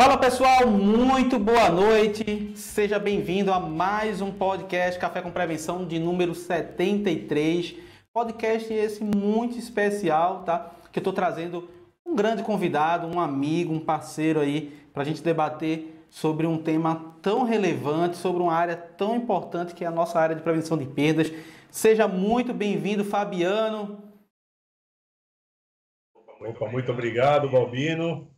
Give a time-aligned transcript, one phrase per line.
[0.00, 2.56] Fala pessoal, muito boa noite.
[2.56, 7.76] Seja bem-vindo a mais um podcast Café com Prevenção de número 73.
[8.10, 10.70] Podcast esse muito especial, tá?
[10.90, 11.68] Que eu tô trazendo
[12.06, 17.14] um grande convidado, um amigo, um parceiro aí para a gente debater sobre um tema
[17.20, 20.86] tão relevante, sobre uma área tão importante que é a nossa área de prevenção de
[20.86, 21.30] perdas.
[21.70, 24.02] Seja muito bem-vindo, Fabiano.
[26.40, 28.29] Opa, muito obrigado, Balbino.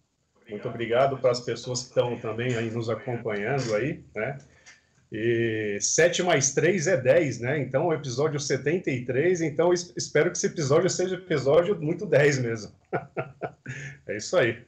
[0.52, 4.36] Muito obrigado para as pessoas que estão também aí nos acompanhando aí, né?
[5.10, 7.58] E 7 mais 3 é 10, né?
[7.58, 12.72] Então, o episódio 73, então espero que esse episódio seja episódio muito 10 mesmo.
[14.06, 14.62] é isso aí.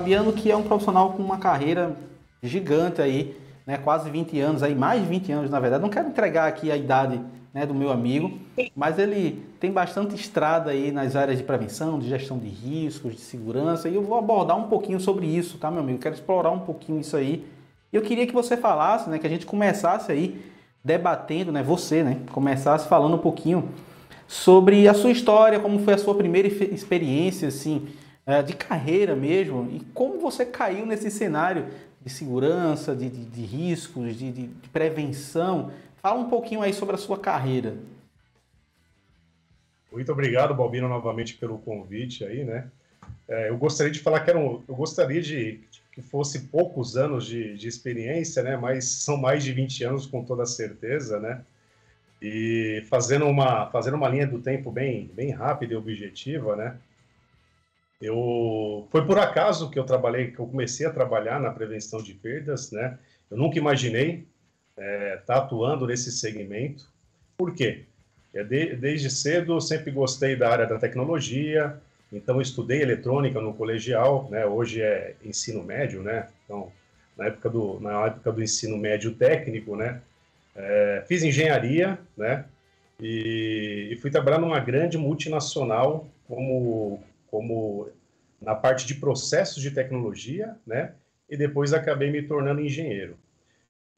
[0.00, 1.94] Fabiano, que é um profissional com uma carreira
[2.42, 5.82] gigante aí, né, quase 20 anos, aí, mais de 20 anos na verdade.
[5.82, 7.20] Não quero entregar aqui a idade
[7.52, 8.32] né, do meu amigo,
[8.74, 13.20] mas ele tem bastante estrada aí nas áreas de prevenção, de gestão de riscos, de
[13.20, 15.98] segurança, e eu vou abordar um pouquinho sobre isso, tá, meu amigo?
[15.98, 17.44] Quero explorar um pouquinho isso aí.
[17.92, 20.40] Eu queria que você falasse, né, que a gente começasse aí
[20.82, 23.68] debatendo, né, você, né, começasse falando um pouquinho
[24.26, 27.86] sobre a sua história, como foi a sua primeira experiência, assim,
[28.42, 31.66] de carreira mesmo, e como você caiu nesse cenário
[32.00, 35.70] de segurança, de, de, de riscos, de, de, prevenção.
[36.00, 37.74] Fala um pouquinho aí sobre a sua carreira.
[39.92, 42.70] Muito obrigado, Balbino, novamente pelo convite aí, né?
[43.28, 45.60] É, eu gostaria de falar que era um, eu gostaria de
[45.92, 48.56] que fosse poucos anos de, de experiência, né?
[48.56, 51.42] Mas são mais de 20 anos com toda certeza, né?
[52.22, 56.76] E fazendo uma, fazendo uma linha do tempo bem, bem rápida e objetiva, né?
[58.00, 62.14] Eu foi por acaso que eu trabalhei, que eu comecei a trabalhar na prevenção de
[62.14, 62.98] perdas, né?
[63.30, 64.26] Eu nunca imaginei
[64.70, 66.88] estar é, tá atuando nesse segmento.
[67.36, 67.84] Por quê?
[68.32, 71.78] É de, desde cedo sempre gostei da área da tecnologia,
[72.12, 74.46] então estudei eletrônica no colegial, né?
[74.46, 76.28] Hoje é ensino médio, né?
[76.44, 76.72] Então
[77.18, 80.00] na época do na época do ensino médio técnico, né?
[80.56, 82.46] É, fiz engenharia, né?
[82.98, 87.88] E, e fui trabalhar numa grande multinacional como como
[88.40, 90.94] na parte de processos de tecnologia, né?
[91.28, 93.16] E depois acabei me tornando engenheiro.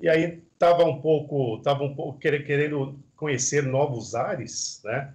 [0.01, 5.15] E aí estava um pouco, tava um pouco querendo conhecer novos ares, né?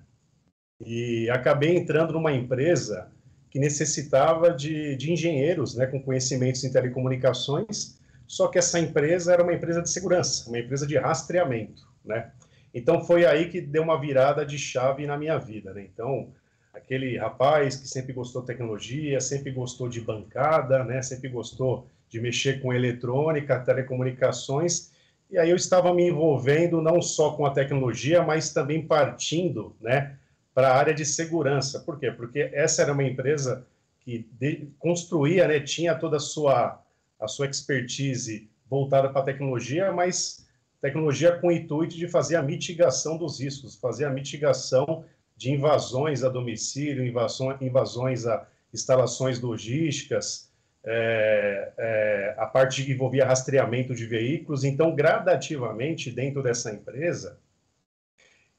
[0.80, 3.12] E acabei entrando numa empresa
[3.50, 8.00] que necessitava de, de engenheiros, né, com conhecimentos em telecomunicações.
[8.28, 12.32] Só que essa empresa era uma empresa de segurança, uma empresa de rastreamento, né?
[12.74, 15.88] Então foi aí que deu uma virada de chave na minha vida, né?
[15.92, 16.32] Então
[16.78, 21.02] aquele rapaz que sempre gostou de tecnologia, sempre gostou de bancada, né?
[21.02, 24.92] Sempre gostou de mexer com eletrônica, telecomunicações.
[25.30, 30.16] E aí eu estava me envolvendo não só com a tecnologia, mas também partindo, né,
[30.54, 31.82] para a área de segurança.
[31.82, 32.12] Por quê?
[32.12, 33.66] Porque essa era uma empresa
[34.00, 36.82] que de, construía, né, tinha toda a sua
[37.20, 40.46] a sua expertise voltada para a tecnologia, mas
[40.80, 45.04] tecnologia com o intuito de fazer a mitigação dos riscos, fazer a mitigação
[45.38, 50.52] de invasões a domicílio, invasões, invasões a instalações logísticas,
[50.84, 54.64] é, é, a parte que envolvia rastreamento de veículos.
[54.64, 57.40] Então, gradativamente, dentro dessa empresa,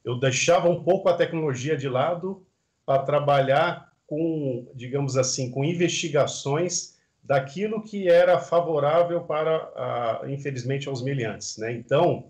[0.04, 2.46] eu deixava um pouco a tecnologia de lado
[2.86, 11.58] para trabalhar com, digamos assim, com investigações daquilo que era favorável para, infelizmente, aos meliantes.
[11.58, 11.72] Né?
[11.72, 12.26] Então,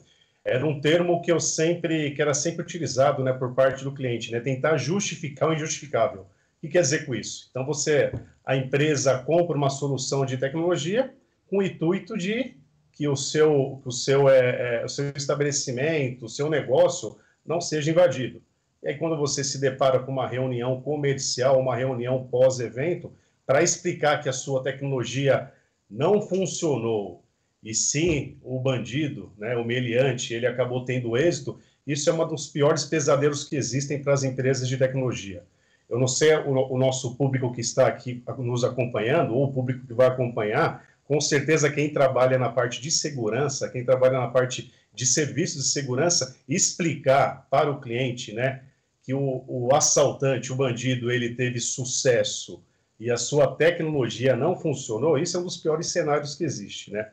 [0.49, 4.33] era um termo que eu sempre, que era sempre utilizado, né, por parte do cliente,
[4.33, 6.23] né, tentar justificar o injustificável.
[6.23, 7.49] O que quer dizer com isso?
[7.51, 8.13] Então você,
[8.45, 11.15] a empresa compra uma solução de tecnologia
[11.49, 12.57] com o intuito de
[12.93, 17.91] que o seu, o seu, é, é, o seu estabelecimento, o seu negócio não seja
[17.91, 18.43] invadido.
[18.83, 23.13] E aí quando você se depara com uma reunião comercial, uma reunião pós-evento,
[23.47, 25.53] para explicar que a sua tecnologia
[25.89, 27.25] não funcionou,
[27.63, 32.47] e sim o bandido, né, o meliante, ele acabou tendo êxito, isso é um dos
[32.47, 35.43] piores pesadelos que existem para as empresas de tecnologia.
[35.89, 39.87] Eu não sei o, o, nosso público que está aqui nos acompanhando, ou o público
[39.87, 44.71] que vai acompanhar, com certeza quem trabalha na parte de segurança, quem trabalha na parte
[44.93, 48.63] de serviços de segurança, explicar para o cliente, né,
[49.03, 52.63] que o, o assaltante, o bandido, ele teve sucesso
[53.01, 57.09] e a sua tecnologia não funcionou, isso é um dos piores cenários que existe, né?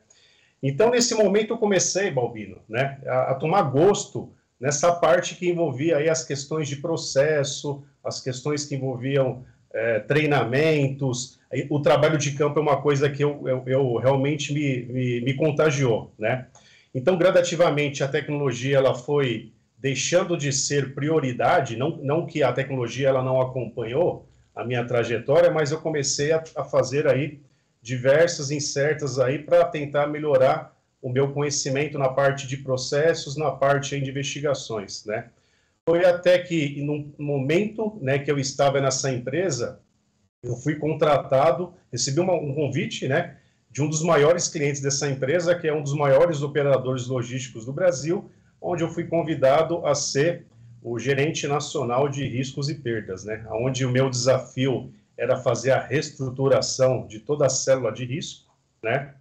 [0.62, 5.98] Então, nesse momento, eu comecei, Balbino, né, a, a tomar gosto nessa parte que envolvia
[5.98, 11.38] aí as questões de processo, as questões que envolviam é, treinamentos,
[11.68, 15.34] o trabalho de campo é uma coisa que eu, eu, eu realmente me, me, me,
[15.34, 16.46] contagiou, né?
[16.94, 23.08] Então, gradativamente, a tecnologia ela foi deixando de ser prioridade, não, não que a tecnologia
[23.08, 27.40] ela não acompanhou a minha trajetória, mas eu comecei a, a fazer aí
[27.86, 33.96] diversas insertas aí para tentar melhorar o meu conhecimento na parte de processos, na parte
[34.00, 35.28] de investigações, né?
[35.88, 39.78] Foi até que, no momento né, que eu estava nessa empresa,
[40.42, 43.36] eu fui contratado, recebi uma, um convite, né,
[43.70, 47.72] de um dos maiores clientes dessa empresa, que é um dos maiores operadores logísticos do
[47.72, 48.28] Brasil,
[48.60, 50.44] onde eu fui convidado a ser
[50.82, 55.80] o gerente nacional de riscos e perdas, né, onde o meu desafio era fazer a
[55.80, 59.14] reestruturação de toda a célula de risco, né,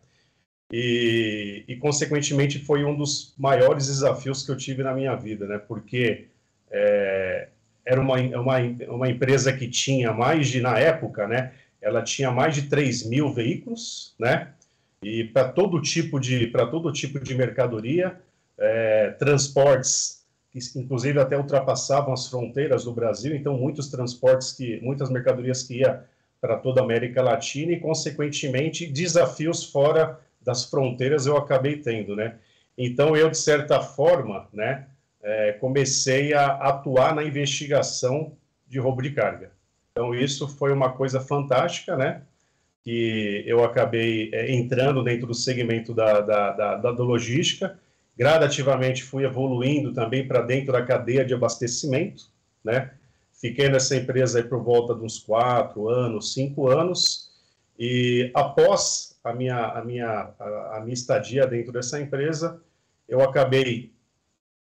[0.71, 5.59] e, e, consequentemente foi um dos maiores desafios que eu tive na minha vida, né?
[5.59, 6.27] Porque
[6.71, 7.49] é,
[7.85, 8.57] era uma, uma,
[8.89, 11.53] uma empresa que tinha mais de, na época, né?
[11.81, 14.53] Ela tinha mais de 3 mil veículos, né?
[15.03, 18.19] E para todo tipo de para todo tipo de mercadoria,
[18.57, 20.24] é, transportes
[20.55, 25.79] que inclusive até ultrapassavam as fronteiras do Brasil, então muitos transportes que muitas mercadorias que
[25.79, 26.05] ia
[26.39, 32.35] para toda a América Latina e consequentemente desafios fora das fronteiras eu acabei tendo, né?
[32.77, 34.87] Então eu de certa forma, né,
[35.21, 38.33] é, comecei a atuar na investigação
[38.67, 39.51] de roubo de carga.
[39.91, 42.21] Então isso foi uma coisa fantástica, né?
[42.83, 47.77] Que eu acabei é, entrando dentro do segmento da, da, da, da logística,
[48.17, 52.25] gradativamente fui evoluindo também para dentro da cadeia de abastecimento,
[52.63, 52.91] né?
[53.33, 57.31] Fiquei nessa empresa aí por volta de uns quatro anos, cinco anos,
[57.77, 62.61] e após a minha, a minha, a, a minha estadia dentro dessa empresa,
[63.07, 63.91] eu acabei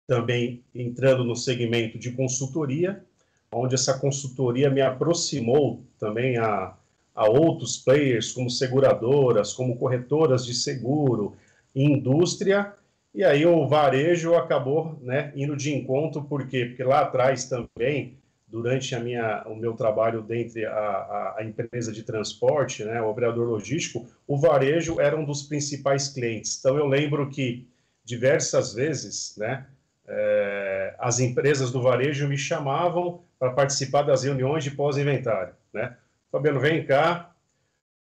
[0.08, 3.04] também entrando no segmento de consultoria,
[3.52, 6.74] onde essa consultoria me aproximou também a,
[7.14, 11.36] a outros players, como seguradoras, como corretoras de seguro,
[11.74, 12.74] indústria,
[13.16, 16.66] e aí o varejo acabou né, indo de encontro, por quê?
[16.66, 18.18] Porque lá atrás também
[18.48, 23.48] durante a minha, o meu trabalho dentro a, a, empresa de transporte, né, o operador
[23.48, 26.58] logístico, o varejo era um dos principais clientes.
[26.60, 27.68] Então, eu lembro que
[28.04, 29.66] diversas vezes, né,
[30.08, 35.54] é, as empresas do varejo me chamavam para participar das reuniões de pós-inventário.
[35.74, 35.96] Né?
[36.32, 37.36] Fabiano, vem cá,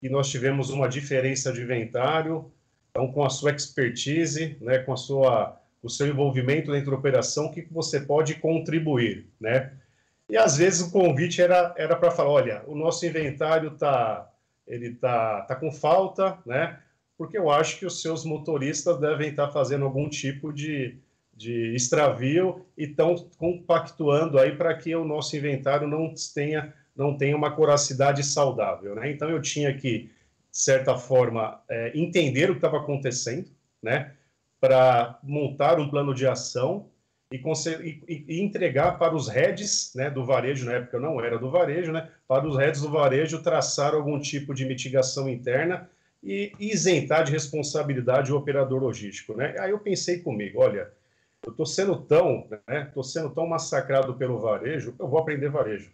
[0.03, 2.51] e nós tivemos uma diferença de inventário,
[2.93, 7.47] então, com a sua expertise, né, com a sua, o seu envolvimento dentro da operação,
[7.47, 9.73] o que, você pode contribuir, né?
[10.29, 14.31] E às vezes o convite era era para falar, olha, o nosso inventário tá
[14.67, 16.79] ele tá tá com falta, né?
[17.17, 20.97] Porque eu acho que os seus motoristas devem estar tá fazendo algum tipo de,
[21.35, 27.35] de extravio e estão compactuando aí para que o nosso inventário não tenha não tenha
[27.35, 29.11] uma coracidade saudável, né?
[29.11, 30.11] Então eu tinha que
[30.53, 33.51] certa forma é, entender o que estava acontecendo,
[33.83, 34.13] né?
[34.61, 36.91] Para montar um plano de ação
[37.33, 37.37] e,
[38.07, 41.91] e, e, entregar para os heads né, do varejo, na época não era do varejo,
[41.91, 45.89] né, para os heads do varejo traçar algum tipo de mitigação interna
[46.23, 49.35] e, isentar de responsabilidade o operador logístico.
[49.35, 49.55] Né?
[49.59, 50.93] Aí eu pensei comigo, olha,
[51.45, 55.91] eu estou sendo tão, né, sendo tão massacrado pelo varejo, eu vou aprender varejo.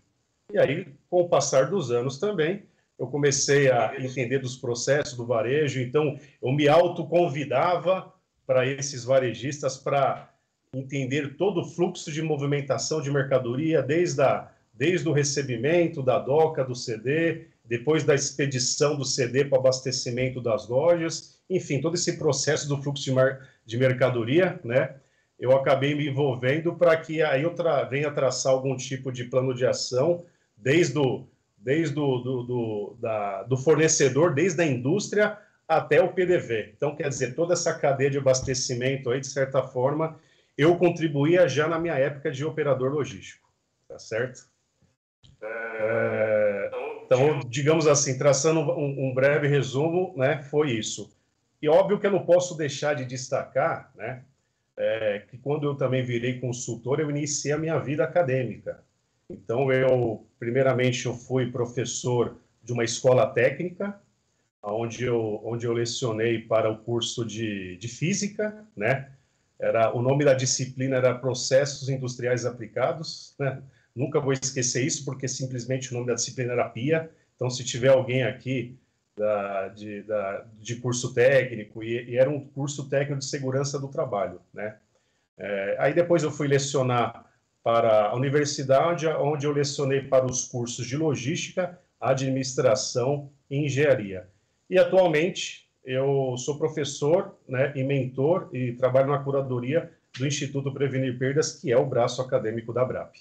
[0.53, 2.65] E aí, com o passar dos anos também,
[2.99, 8.13] eu comecei a entender dos processos do varejo, então eu me autoconvidava
[8.47, 10.31] para esses varejistas para
[10.75, 16.65] entender todo o fluxo de movimentação de mercadoria, desde, a, desde o recebimento da DOCA,
[16.65, 22.69] do CD, depois da expedição do CD para abastecimento das lojas, enfim, todo esse processo
[22.69, 24.97] do fluxo de, mar, de mercadoria, né?
[25.39, 29.55] Eu acabei me envolvendo para que aí eu tra, venha traçar algum tipo de plano
[29.55, 30.25] de ação,
[30.57, 31.29] desde o,
[31.61, 36.73] desde o, do, do, da, do fornecedor, desde a indústria até o PDV.
[36.77, 40.19] Então, quer dizer, toda essa cadeia de abastecimento aí, de certa forma,
[40.57, 43.49] eu contribuía já na minha época de operador logístico,
[43.87, 44.49] tá certo?
[45.41, 46.71] É,
[47.05, 51.15] então, digamos assim, traçando um, um, breve resumo, né, foi isso.
[51.61, 54.25] E óbvio que eu não posso deixar de destacar, né,
[54.77, 58.83] é, que quando eu também virei consultor, eu iniciei a minha vida acadêmica.
[59.31, 64.01] Então, eu, primeiramente, eu fui professor de uma escola técnica,
[64.63, 69.11] onde eu, onde eu lecionei para o curso de, de física, né,
[69.59, 73.61] era o nome da disciplina era Processos Industriais Aplicados, né?
[73.95, 77.11] Nunca vou esquecer isso, porque simplesmente o nome da disciplina era PIA.
[77.35, 78.79] Então, se tiver alguém aqui
[79.17, 83.89] da, de, da, de curso técnico e, e, era um curso técnico de segurança do
[83.89, 84.77] trabalho, né?
[85.37, 87.28] É, aí depois eu fui lecionar
[87.69, 94.27] para a universidade, onde eu lecionei para os cursos de logística, administração e engenharia.
[94.71, 101.19] E atualmente eu sou professor né, e mentor e trabalho na curadoria do Instituto Prevenir
[101.19, 103.17] Perdas, que é o braço acadêmico da BRAP.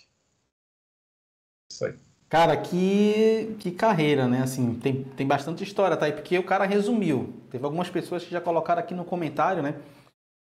[1.69, 1.95] Isso aí.
[2.29, 4.43] Cara, que, que carreira, né?
[4.43, 6.05] Assim, tem, tem bastante história, tá?
[6.05, 7.33] aí porque o cara resumiu.
[7.51, 9.75] Teve algumas pessoas que já colocaram aqui no comentário, né?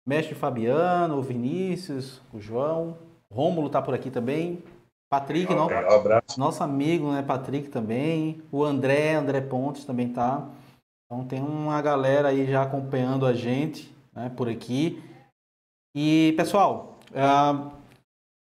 [0.05, 2.99] Mestre Fabiano, o Vinícius, o João,
[3.31, 4.63] Rômulo tá por aqui também.
[5.09, 6.39] Patrick, um abraço.
[6.39, 7.21] nosso amigo, né?
[7.21, 8.41] Patrick também.
[8.51, 10.47] O André, André Pontes também tá.
[11.05, 14.31] Então tem uma galera aí já acompanhando a gente, né?
[14.35, 15.01] Por aqui.
[15.95, 17.71] E, pessoal, uh,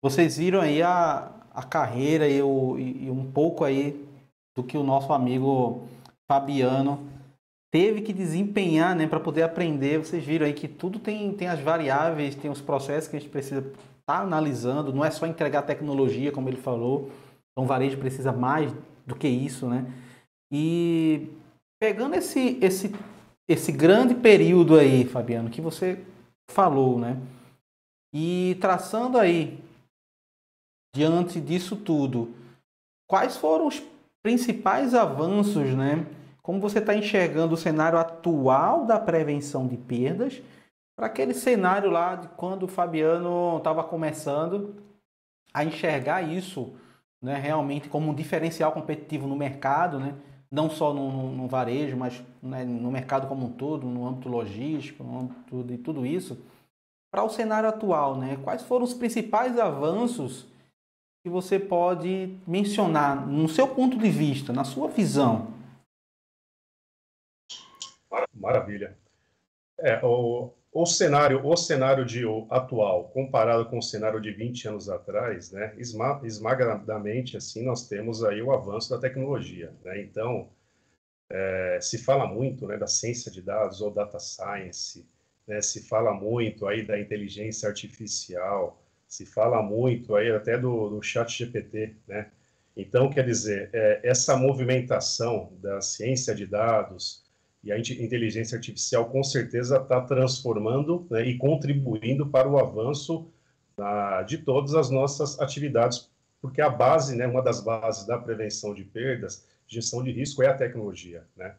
[0.01, 4.03] vocês viram aí a, a carreira e, o, e, um pouco aí
[4.55, 5.87] do que o nosso amigo
[6.27, 7.07] Fabiano
[7.71, 9.99] teve que desempenhar né, para poder aprender.
[9.99, 13.29] Vocês viram aí que tudo tem, tem as variáveis, tem os processos que a gente
[13.29, 13.71] precisa
[14.03, 17.09] estar tá analisando, não é só entregar tecnologia, como ele falou.
[17.51, 18.73] Então, o varejo precisa mais
[19.05, 19.85] do que isso, né?
[20.51, 21.29] E
[21.79, 22.93] pegando esse, esse,
[23.47, 26.03] esse grande período aí, Fabiano, que você
[26.49, 27.17] falou, né?
[28.13, 29.59] E traçando aí
[30.95, 32.33] diante disso tudo,
[33.09, 33.81] quais foram os
[34.21, 36.05] principais avanços, né?
[36.41, 40.41] Como você está enxergando o cenário atual da prevenção de perdas
[40.95, 44.83] para aquele cenário lá de quando o Fabiano estava começando
[45.53, 46.75] a enxergar isso
[47.21, 50.15] né, realmente como um diferencial competitivo no mercado, né?
[50.51, 55.03] não só no, no varejo, mas né, no mercado como um todo, no âmbito logístico,
[55.03, 56.45] no âmbito de tudo isso,
[57.11, 58.37] para o cenário atual, né?
[58.43, 60.45] quais foram os principais avanços
[61.23, 65.53] que você pode mencionar no seu ponto de vista, na sua visão?
[68.33, 68.97] Maravilha.
[69.79, 74.89] É, o, o cenário, o cenário de atual comparado com o cenário de 20 anos
[74.89, 80.01] atrás, né, esmagadamente assim nós temos aí o avanço da tecnologia, né?
[80.01, 80.49] Então,
[81.29, 85.07] é, se fala muito, né, da ciência de dados ou data science,
[85.47, 91.01] né, se fala muito aí da inteligência artificial, se fala muito aí até do, do
[91.03, 92.31] chat GPT, né?
[92.75, 97.22] Então, quer dizer, é, essa movimentação da ciência de dados
[97.63, 103.27] e a inteligência artificial com certeza está transformando né, e contribuindo para o avanço
[104.27, 106.09] de todas as nossas atividades,
[106.41, 110.47] porque a base, né, uma das bases da prevenção de perdas, gestão de risco, é
[110.47, 111.55] a tecnologia, né?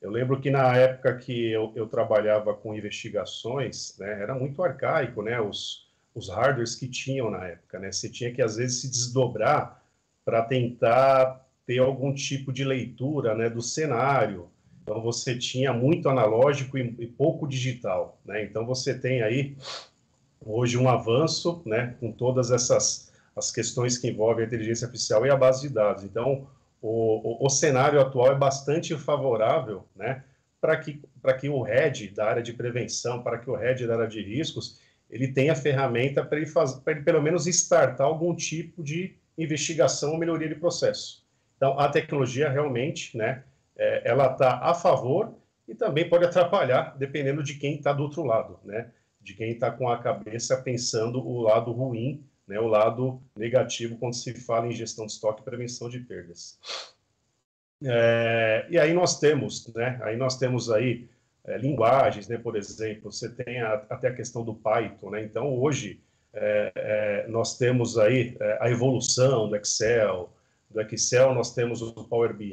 [0.00, 5.22] Eu lembro que na época que eu, eu trabalhava com investigações, né, era muito arcaico,
[5.22, 7.92] né, os, os hardwares que tinham na época, né?
[7.92, 9.82] Você tinha que às vezes se desdobrar
[10.24, 14.50] para tentar ter algum tipo de leitura, né, do cenário.
[14.84, 18.44] Então você tinha muito analógico e, e pouco digital, né?
[18.44, 19.56] Então você tem aí
[20.44, 25.30] hoje um avanço, né, com todas essas as questões que envolvem a inteligência artificial e
[25.30, 26.04] a base de dados.
[26.04, 26.46] Então
[26.82, 30.22] o, o, o cenário atual é bastante favorável, né,
[30.60, 33.94] para que para que o RED da área de prevenção, para que o RED da
[33.94, 38.34] área de riscos ele tem a ferramenta para ele, fazer, ele pelo menos startar algum
[38.34, 41.24] tipo de investigação ou melhoria de processo.
[41.56, 43.42] Então, a tecnologia realmente, né,
[43.76, 45.34] é, ela está a favor
[45.66, 48.90] e também pode atrapalhar, dependendo de quem está do outro lado, né,
[49.20, 54.14] de quem está com a cabeça pensando o lado ruim, né, o lado negativo quando
[54.14, 56.58] se fala em gestão de estoque e prevenção de perdas.
[57.82, 61.08] É, e aí nós temos, né, aí nós temos aí
[61.44, 65.22] é, linguagens, né, por exemplo, você tem a, até a questão do Python, né?
[65.22, 66.00] Então hoje
[66.32, 70.33] é, é, nós temos aí é, a evolução do Excel,
[70.74, 72.52] do Excel nós temos o Power BI,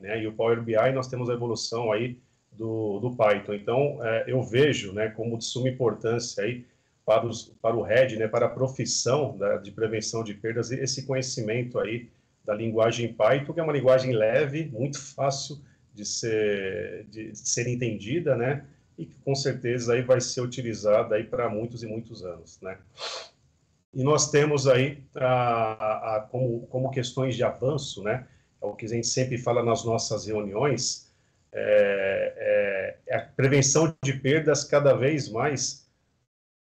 [0.00, 0.22] né?
[0.22, 2.18] E o Power BI nós temos a evolução aí
[2.52, 3.54] do, do Python.
[3.54, 6.66] Então é, eu vejo, né, como de suma importância aí
[7.04, 11.06] para, os, para o RED, né, para a profissão da, de prevenção de perdas, esse
[11.06, 12.08] conhecimento aí
[12.44, 15.58] da linguagem Python, que é uma linguagem leve, muito fácil
[15.94, 18.64] de ser, de ser entendida, né?
[18.98, 22.78] E que com certeza aí vai ser utilizada aí para muitos e muitos anos, né?
[23.94, 28.26] E nós temos aí a, a, a, como, como questões de avanço, né?
[28.60, 31.12] É o que a gente sempre fala nas nossas reuniões,
[31.52, 35.90] é, é, é a prevenção de perdas cada vez mais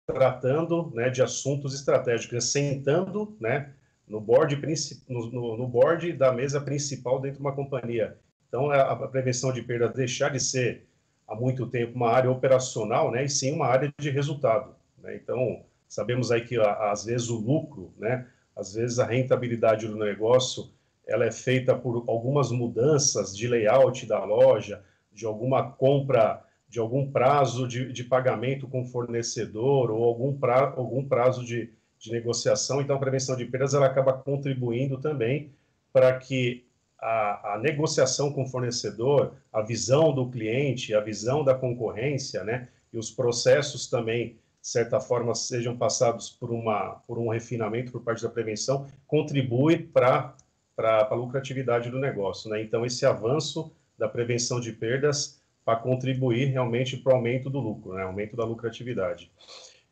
[0.05, 3.73] tratando né, de assuntos estratégicos, sentando né,
[4.07, 4.61] no, board,
[5.09, 8.15] no, no, board da mesa principal dentro de uma companhia
[8.55, 10.87] então, é a prevenção de perda deixar de ser
[11.27, 14.73] há muito tempo uma área operacional, né, e sim uma área de resultado.
[14.97, 15.17] Né?
[15.17, 20.69] Então, sabemos aí que às vezes o lucro, né, às vezes a rentabilidade do negócio,
[21.07, 27.11] ela é feita por algumas mudanças de layout da loja, de alguma compra, de algum
[27.11, 32.81] prazo de, de pagamento com fornecedor ou algum, pra, algum prazo de, de negociação.
[32.81, 35.51] Então, a prevenção de perdas ela acaba contribuindo também
[35.93, 36.65] para que
[36.99, 42.67] a, a, negociação com o fornecedor, a visão do cliente, a visão da concorrência, né,
[42.91, 48.01] e os processos também, de certa forma, sejam passados por, uma, por um refinamento por
[48.01, 50.35] parte da prevenção, contribui para
[50.75, 52.49] a lucratividade do negócio.
[52.49, 52.63] Né?
[52.63, 57.93] Então, esse avanço da prevenção de perdas para contribuir realmente para o aumento do lucro,
[57.93, 58.01] né?
[58.01, 59.31] aumento da lucratividade.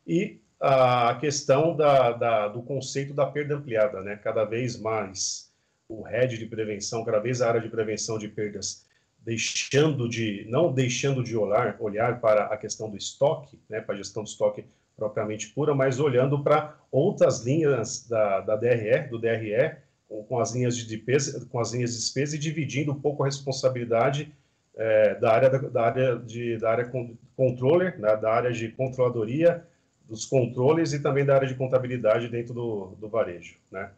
[0.04, 4.16] E a questão da, da, do conceito da perda ampliada, né?
[4.16, 5.52] cada vez mais
[5.88, 8.84] o RED de prevenção, cada vez a área de prevenção de perdas
[9.24, 13.98] deixando de, não deixando de olhar, olhar para a questão do estoque, né, para a
[13.98, 14.64] gestão do estoque
[14.96, 19.76] propriamente pura, mas olhando para outras linhas da, da DRE, do DRE,
[20.08, 23.22] com, com, as linhas de despesa, com as linhas de despesa e dividindo um pouco
[23.22, 24.32] a responsabilidade
[24.76, 26.92] é, da área da, da, área de da área
[27.36, 29.66] controller, né, da área de controladoria,
[30.06, 33.90] dos controles e também da área de contabilidade dentro do, do varejo, né?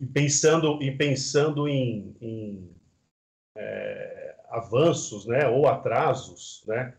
[0.00, 2.68] E pensando e pensando em, em
[3.58, 6.94] é, avanços, né, ou atrasos, né?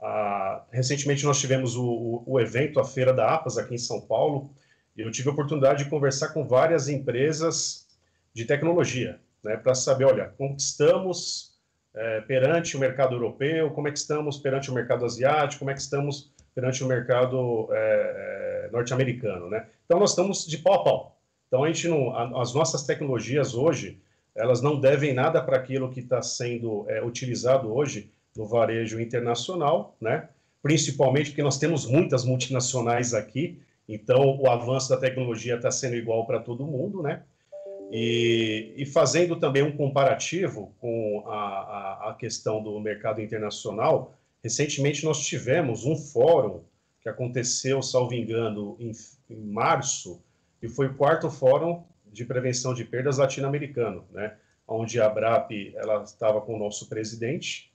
[0.00, 4.00] Ah, recentemente nós tivemos o, o, o, evento, a Feira da APAS, aqui em São
[4.00, 4.50] Paulo,
[4.96, 7.86] e eu tive a oportunidade de conversar com várias empresas
[8.32, 11.54] de tecnologia, né, para saber, olha, como estamos
[11.94, 15.74] é, perante o mercado europeu, como é que estamos perante o mercado asiático, como é
[15.74, 19.66] que estamos perante o mercado é, norte-americano, né?
[19.84, 21.20] Então, nós estamos de pau a pau.
[21.48, 24.00] Então, a gente não, a, as nossas tecnologias hoje,
[24.34, 29.96] elas não devem nada para aquilo que está sendo é, utilizado hoje no varejo internacional,
[30.00, 30.28] né?
[30.62, 36.26] principalmente porque nós temos muitas multinacionais aqui, então o avanço da tecnologia está sendo igual
[36.26, 37.22] para todo mundo, né?
[37.92, 45.04] E, e, fazendo também um comparativo com a, a, a, questão do mercado internacional, recentemente
[45.04, 46.62] nós tivemos um fórum
[47.02, 48.90] que aconteceu, salvo engano, em,
[49.28, 50.18] em março,
[50.62, 54.36] e foi o quarto fórum de Prevenção de Perdas latino-americano, né?
[54.66, 57.70] onde a ABRAP ela estava com o nosso presidente,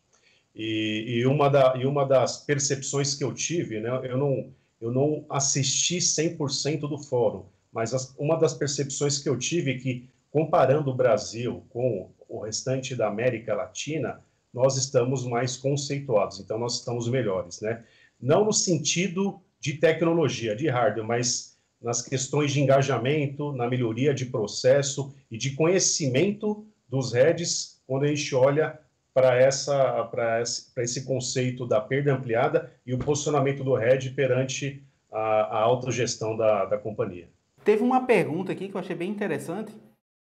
[0.55, 4.91] e, e, uma da, e uma das percepções que eu tive, né, eu, não, eu
[4.91, 10.09] não assisti 100% do fórum, mas as, uma das percepções que eu tive é que,
[10.31, 14.21] comparando o Brasil com o restante da América Latina,
[14.53, 17.83] nós estamos mais conceituados, então nós estamos melhores, né?
[18.19, 21.48] Não no sentido de tecnologia, de hardware, mas
[21.81, 28.07] nas questões de engajamento, na melhoria de processo e de conhecimento dos heads quando a
[28.07, 28.79] gente olha
[29.13, 35.19] para essa para esse, conceito da perda ampliada e o posicionamento do head perante a,
[35.19, 37.27] a autogestão da, da companhia.
[37.63, 39.75] Teve uma pergunta aqui que eu achei bem interessante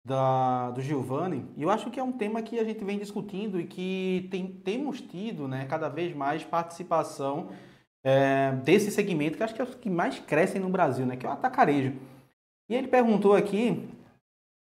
[0.03, 3.59] da, do Giovanni, e eu acho que é um tema que a gente vem discutindo
[3.59, 7.49] e que tem, temos tido né, cada vez mais participação
[8.03, 11.25] é, desse segmento, que acho que é o que mais crescem no Brasil, né, que
[11.25, 11.93] é o atacarejo.
[12.69, 13.89] E ele perguntou aqui,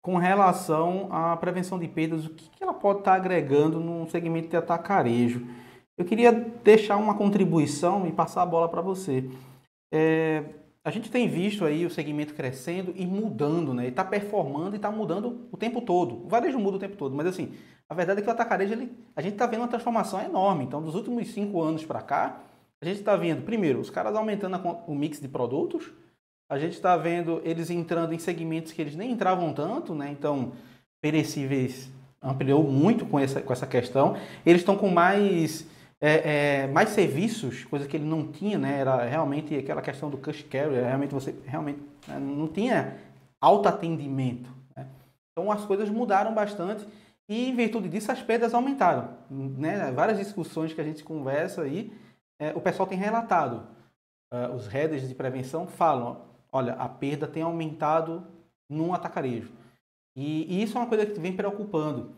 [0.02, 4.48] com relação à prevenção de perdas, o que, que ela pode estar agregando no segmento
[4.48, 5.46] de atacarejo.
[5.96, 9.28] Eu queria deixar uma contribuição e passar a bola para você.
[9.92, 10.44] É,
[10.84, 13.88] a gente tem visto aí o segmento crescendo e mudando, né?
[13.88, 16.24] está performando e está mudando o tempo todo.
[16.24, 17.52] O varejo muda o tempo todo, mas assim,
[17.88, 20.64] a verdade é que o atacarejo, ele, a gente está vendo uma transformação enorme.
[20.64, 22.40] Então, dos últimos cinco anos para cá,
[22.80, 25.90] a gente está vendo, primeiro, os caras aumentando a, o mix de produtos,
[26.48, 30.10] a gente está vendo eles entrando em segmentos que eles nem entravam tanto, né?
[30.10, 30.52] Então,
[31.00, 31.90] perecíveis
[32.22, 34.16] ampliou muito com essa, com essa questão.
[34.46, 35.66] Eles estão com mais,
[36.00, 38.78] é, é, mais serviços, coisa que ele não tinha, né?
[38.78, 42.18] Era realmente aquela questão do cash carry, realmente você realmente né?
[42.18, 42.96] não tinha
[43.40, 44.50] autoatendimento.
[44.76, 44.86] Né?
[45.32, 46.86] Então as coisas mudaram bastante
[47.28, 49.10] e em virtude disso as perdas aumentaram.
[49.30, 49.92] Né?
[49.92, 51.92] Várias discussões que a gente conversa aí
[52.38, 53.66] é, o pessoal tem relatado.
[54.32, 58.26] Uh, os headers de prevenção falam, olha, a perda tem aumentado
[58.68, 59.52] num atacarejo.
[60.14, 62.14] E, e, isso é uma coisa que vem preocupando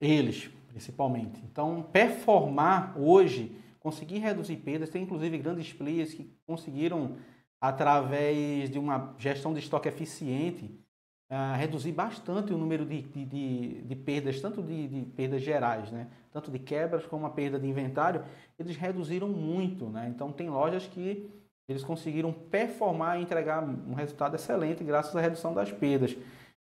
[0.00, 1.40] eles, principalmente.
[1.44, 7.16] Então, performar hoje, conseguir reduzir perdas, tem inclusive grandes players que conseguiram,
[7.60, 10.78] através de uma gestão de estoque eficiente,
[11.56, 16.06] reduzir bastante o número de, de, de, de perdas, tanto de, perdas gerais, né?
[16.32, 18.24] tanto de quebras como a perda de inventário,
[18.58, 19.86] eles reduziram muito.
[19.86, 20.10] Né?
[20.14, 21.28] Então, tem lojas que
[21.68, 26.16] eles conseguiram performar e entregar um resultado excelente graças à redução das perdas.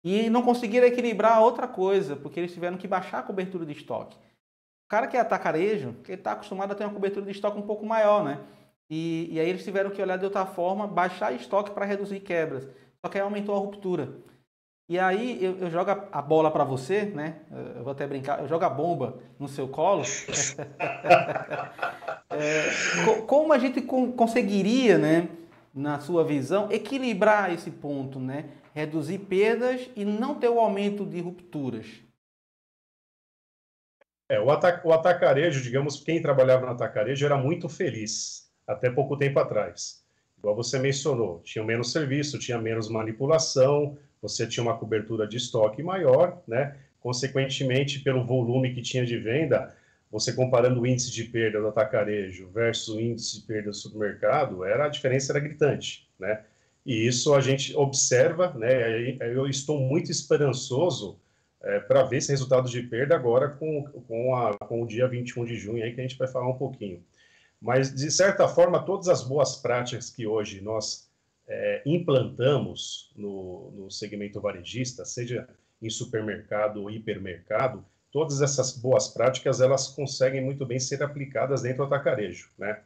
[0.03, 4.17] E não conseguiram equilibrar outra coisa, porque eles tiveram que baixar a cobertura de estoque.
[4.17, 7.65] O cara que é atacarejo, que está acostumado a ter uma cobertura de estoque um
[7.65, 8.41] pouco maior, né?
[8.89, 12.67] E, e aí eles tiveram que olhar de outra forma, baixar estoque para reduzir quebras.
[12.99, 14.09] Só que aí aumentou a ruptura.
[14.89, 17.35] E aí eu, eu jogo a bola para você, né?
[17.75, 20.01] Eu vou até brincar, eu jogo a bomba no seu colo.
[22.31, 25.29] é, como a gente conseguiria, né,
[25.71, 28.45] na sua visão, equilibrar esse ponto, né?
[28.73, 31.85] Reduzir perdas e não ter o aumento de rupturas.
[34.27, 39.37] É, o, o atacarejo, digamos, quem trabalhava no atacarejo era muito feliz, até pouco tempo
[39.37, 40.03] atrás.
[40.39, 45.81] Igual você mencionou, tinha menos serviço, tinha menos manipulação, você tinha uma cobertura de estoque
[45.81, 46.75] maior, né?
[46.99, 49.73] Consequentemente, pelo volume que tinha de venda,
[50.11, 54.63] você comparando o índice de perda do atacarejo versus o índice de perda do supermercado,
[54.63, 56.43] era a diferença era gritante, né?
[56.85, 59.17] E isso a gente observa, né?
[59.19, 61.19] Eu estou muito esperançoso
[61.61, 65.45] é, para ver esse resultado de perda agora com, com, a, com o dia 21
[65.45, 67.03] de junho aí que a gente vai falar um pouquinho.
[67.61, 71.08] Mas, de certa forma, todas as boas práticas que hoje nós
[71.49, 75.49] é, implantamos no, no segmento varejista, seja
[75.81, 81.79] em supermercado ou hipermercado, todas essas boas práticas elas conseguem muito bem ser aplicadas dentro
[81.79, 82.79] do atacarejo, né?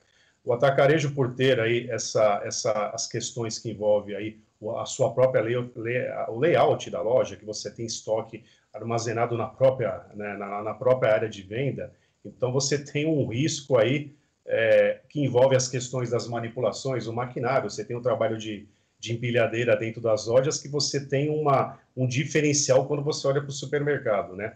[0.45, 4.39] O atacarejo por ter aí essa, essa as questões que envolve aí
[4.77, 10.05] a sua própria lay, o layout da loja, que você tem estoque armazenado na própria
[10.13, 11.93] né, na, na, própria área de venda,
[12.25, 14.13] então você tem um risco aí
[14.45, 18.67] é, que envolve as questões das manipulações, o maquinário, você tem um trabalho de,
[18.99, 23.49] de empilhadeira dentro das lojas que você tem uma, um diferencial quando você olha para
[23.49, 24.55] o supermercado, né?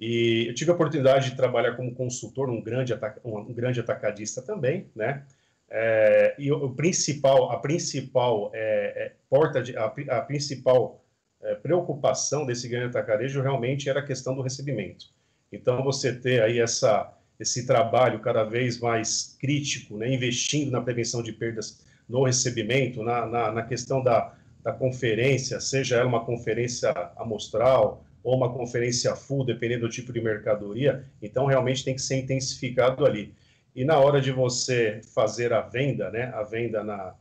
[0.00, 4.88] E eu tive a oportunidade de trabalhar como consultor num grande, um grande atacadista também,
[4.94, 5.24] né?
[5.70, 11.04] É, e o, o, principal, a principal é, é, porta de, a, a principal
[11.42, 15.06] é, preocupação desse grande atacarejo realmente era a questão do recebimento.
[15.52, 21.22] Então você ter aí essa esse trabalho cada vez mais crítico, né, investindo na prevenção
[21.22, 26.90] de perdas no recebimento, na, na, na questão da, da conferência, seja ela uma conferência
[27.16, 32.16] amostral ou uma conferência full, dependendo do tipo de mercadoria, então realmente tem que ser
[32.16, 33.32] intensificado ali.
[33.74, 37.14] E na hora de você fazer a venda, né, a venda na,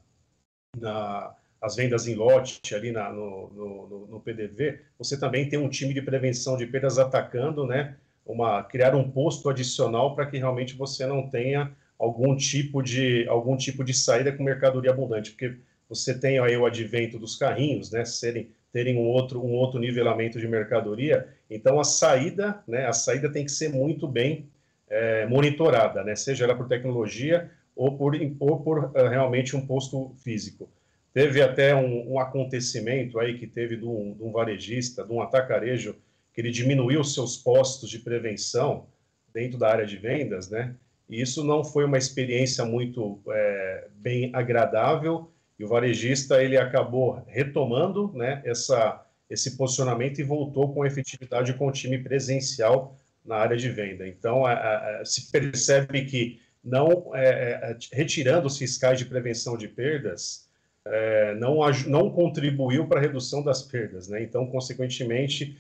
[0.76, 5.70] na as vendas em lote ali na, no, no, no PDV, você também tem um
[5.70, 7.96] time de prevenção de perdas atacando, né,
[8.28, 13.56] uma criar um posto adicional para que realmente você não tenha algum tipo de algum
[13.58, 15.56] tipo de saída com mercadoria abundante, porque
[15.90, 20.40] você tem aí o advento dos carrinhos, né, serem terem um outro um outro nivelamento
[20.40, 24.50] de mercadoria, então a saída, né, a saída tem que ser muito bem
[24.90, 30.14] é, monitorada, né, seja ela por tecnologia ou por ou por uh, realmente um posto
[30.24, 30.70] físico.
[31.14, 35.22] Teve até um, um acontecimento aí que teve de um, de um varejista, de um
[35.22, 35.96] atacarejo
[36.38, 38.86] que ele diminuiu seus postos de prevenção
[39.34, 40.76] dentro da área de vendas, né?
[41.10, 47.24] E isso não foi uma experiência muito é, bem agradável e o varejista ele acabou
[47.26, 52.96] retomando, né, essa esse posicionamento e voltou com efetividade com o time presencial
[53.26, 54.08] na área de venda.
[54.08, 59.68] Então, a, a, se percebe que não é, é, retirando os fiscais de prevenção de
[59.68, 60.48] perdas,
[60.86, 64.08] é, não, não contribuiu para a redução das perdas.
[64.08, 64.22] Né?
[64.22, 65.58] Então, consequentemente,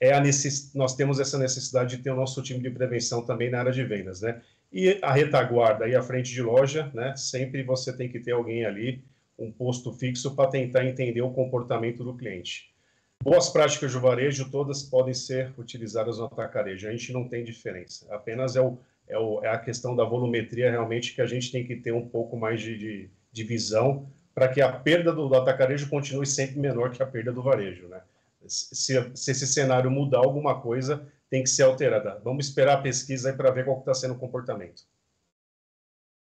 [0.00, 0.74] é a necess...
[0.74, 3.84] nós temos essa necessidade de ter o nosso time de prevenção também na área de
[3.84, 4.40] vendas, né?
[4.72, 7.14] E a retaguarda e a frente de loja, né?
[7.16, 9.02] Sempre você tem que ter alguém ali,
[9.38, 12.74] um posto fixo para tentar entender o comportamento do cliente.
[13.22, 16.86] Boas práticas de varejo todas podem ser utilizadas no atacarejo.
[16.88, 18.06] A gente não tem diferença.
[18.14, 18.78] Apenas é, o,
[19.08, 22.06] é, o, é a questão da volumetria realmente que a gente tem que ter um
[22.06, 26.60] pouco mais de, de, de visão para que a perda do, do atacarejo continue sempre
[26.60, 28.02] menor que a perda do varejo, né?
[28.48, 32.20] Se, se esse cenário mudar alguma coisa, tem que ser alterada.
[32.24, 34.82] Vamos esperar a pesquisa para ver qual está sendo o comportamento.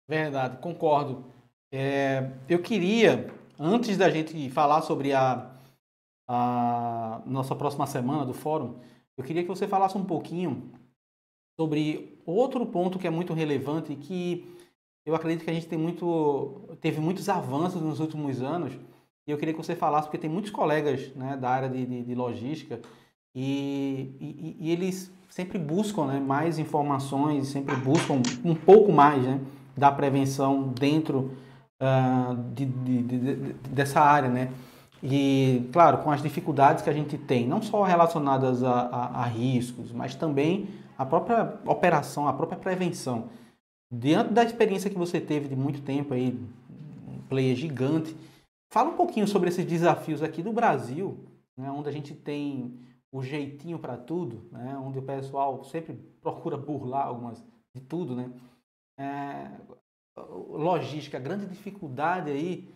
[0.08, 1.26] Verdade, concordo.
[1.72, 5.50] É, eu queria, antes da gente falar sobre a,
[6.28, 8.80] a nossa próxima semana do fórum,
[9.18, 10.72] eu queria que você falasse um pouquinho
[11.60, 14.58] sobre outro ponto que é muito relevante e que
[15.06, 18.74] eu acredito que a gente tem muito, teve muitos avanços nos últimos anos,
[19.28, 22.04] e eu queria que você falasse, porque tem muitos colegas né, da área de, de,
[22.04, 22.80] de logística
[23.36, 29.40] e, e, e, eles sempre buscam né, mais informações, sempre buscam um pouco mais né,
[29.78, 31.32] da prevenção dentro
[31.82, 34.28] uh, de, de, dessa área.
[34.28, 34.52] Né?
[35.02, 39.26] E, claro, com as dificuldades que a gente tem, não só relacionadas a, a, a
[39.26, 43.30] riscos, mas também a própria operação, a própria prevenção.
[43.92, 46.38] Diante da experiência que você teve de muito tempo aí,
[47.08, 48.16] um player gigante,
[48.72, 52.80] Fala um pouquinho sobre esses desafios aqui do Brasil, né, onde a gente tem
[53.12, 58.32] o jeitinho para tudo, né, onde o pessoal sempre procura burlar algumas de tudo, né?
[58.98, 59.52] É,
[60.16, 62.74] logística, grande dificuldade aí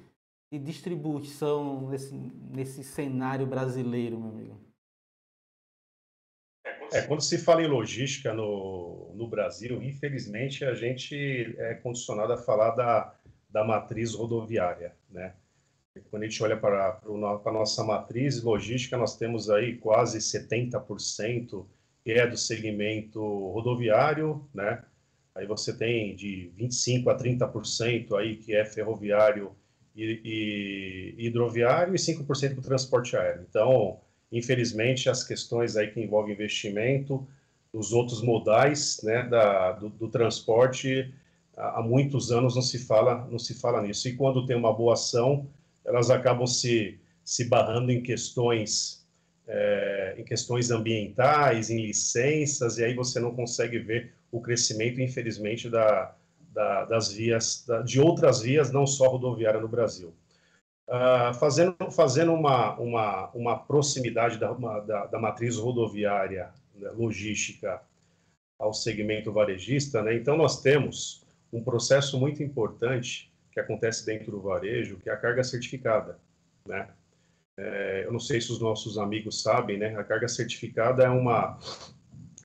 [0.52, 4.60] de distribuição nesse, nesse cenário brasileiro, meu amigo?
[6.92, 12.38] É, quando se fala em logística no, no Brasil, infelizmente a gente é condicionado a
[12.38, 13.18] falar da,
[13.50, 15.36] da matriz rodoviária, né?
[16.10, 21.66] Quando a gente olha para, para a nossa matriz logística, nós temos aí quase 70%
[22.04, 24.84] que é do segmento rodoviário, né?
[25.34, 29.52] Aí você tem de 25 a 30% aí que é ferroviário
[29.96, 33.46] e, e hidroviário e 5% do transporte aéreo.
[33.50, 34.00] Então,
[34.32, 37.28] infelizmente, as questões aí que envolvem investimento,
[37.74, 41.14] os outros modais, né, da, do, do transporte,
[41.58, 44.08] há muitos anos não se fala, não se fala nisso.
[44.08, 45.48] E quando tem uma boa ação,
[45.86, 49.06] elas acabam se se barrando em questões
[49.48, 55.70] é, em questões ambientais, em licenças, e aí você não consegue ver o crescimento, infelizmente,
[55.70, 56.16] da,
[56.52, 60.14] da, das vias, da, de outras vias, não só rodoviária no Brasil.
[60.88, 67.82] Uh, fazendo fazendo uma, uma, uma proximidade da, uma, da, da, matriz rodoviária né, logística
[68.60, 70.16] ao segmento varejista, né?
[70.16, 75.18] então nós temos um processo muito importante que acontece dentro do varejo, que é a
[75.18, 76.20] carga certificada.
[76.68, 76.88] Né?
[77.58, 79.98] É, eu não sei se os nossos amigos sabem, né?
[79.98, 81.58] A carga certificada é, uma,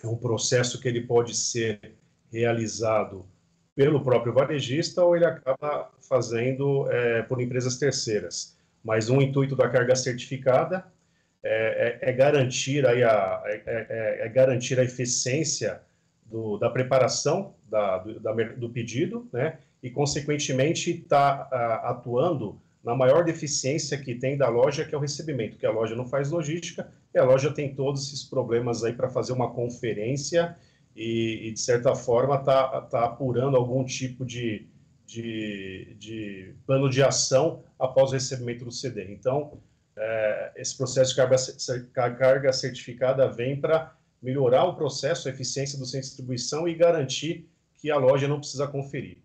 [0.04, 1.96] é um processo que ele pode ser
[2.32, 3.26] realizado
[3.74, 8.56] pelo próprio varejista ou ele acaba fazendo é, por empresas terceiras.
[8.84, 10.86] Mas um intuito da carga certificada
[11.42, 15.80] é, é, é garantir aí a, é, é, é, garantir a eficiência
[16.30, 19.58] do, da preparação da, do, da, do, pedido, né?
[19.82, 21.48] E consequentemente está
[21.82, 25.94] atuando na maior deficiência que tem da loja, que é o recebimento, que a loja
[25.94, 30.56] não faz logística, e a loja tem todos esses problemas aí para fazer uma conferência
[30.94, 34.66] e, e, de certa forma, está tá apurando algum tipo de,
[35.06, 39.12] de, de, plano de ação após o recebimento do CD.
[39.12, 39.58] Então,
[39.96, 41.16] é, esse processo de
[41.92, 46.74] carga, carga certificada vem para melhorar o processo, a eficiência do centro de distribuição e
[46.74, 49.18] garantir que a loja não precisa conferir.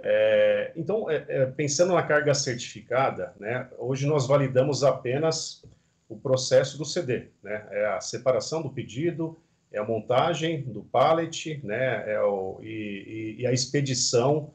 [0.00, 5.64] É, então, é, é, pensando na carga certificada, né, hoje nós validamos apenas
[6.08, 9.36] o processo do CD, né, é a separação do pedido,
[9.72, 14.52] é a montagem do pallet, né, é o, e, e, a expedição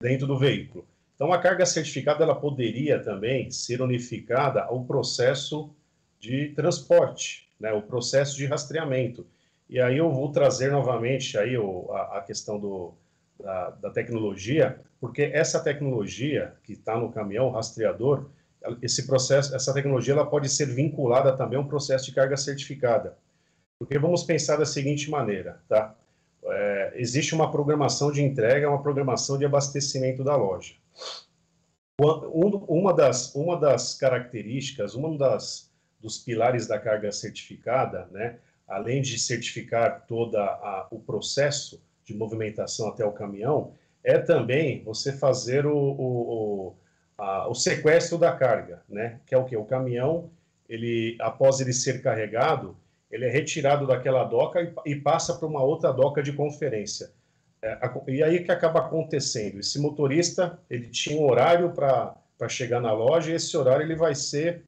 [0.00, 0.86] dentro do veículo.
[1.14, 5.74] Então, a carga certificada ela poderia também ser unificada ao processo
[6.20, 9.26] de transporte, né, o processo de rastreamento.
[9.68, 12.94] E aí eu vou trazer novamente aí o, a, a questão do,
[13.38, 18.26] da, da tecnologia, porque essa tecnologia que está no caminhão, rastreador,
[18.82, 23.16] esse processo, essa tecnologia, ela pode ser vinculada também a um processo de carga certificada.
[23.78, 25.94] Porque vamos pensar da seguinte maneira, tá?
[26.44, 30.74] É, existe uma programação de entrega, uma programação de abastecimento da loja.
[31.98, 38.36] Uma das, uma das características, uma das dos pilares da carga certificada, né,
[38.68, 40.36] além de certificar todo
[40.90, 43.72] o processo, de movimentação até o caminhão,
[44.04, 46.74] é também você fazer o, o, o,
[47.18, 49.18] a, o sequestro da carga, né?
[49.26, 49.56] Que é o que?
[49.56, 50.30] O caminhão,
[50.68, 52.76] ele, após ele ser carregado,
[53.10, 57.10] ele é retirado daquela doca e, e passa para uma outra doca de conferência.
[57.60, 59.58] É, a, e aí que acaba acontecendo?
[59.58, 64.14] Esse motorista, ele tinha um horário para chegar na loja e esse horário ele vai
[64.14, 64.64] ser...